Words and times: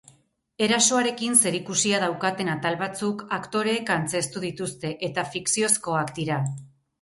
Erasoarekin 0.67 1.35
zerikusia 1.43 1.99
daukaten 2.03 2.49
atal 2.53 2.77
batzuk 2.79 3.21
aktoreek 3.37 3.93
antzeztu 3.97 4.43
dituzte 4.47 4.93
eta 5.11 5.27
fikziozkoak 5.37 6.13
dira. 6.19 6.41